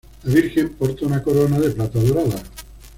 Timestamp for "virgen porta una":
0.33-1.21